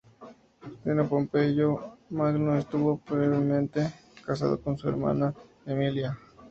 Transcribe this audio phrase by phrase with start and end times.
[0.83, 1.69] Cneo Pompeyo
[2.09, 3.93] Magno estuvo brevemente
[4.25, 5.31] casado con su hermana,
[5.67, 6.17] Emilia.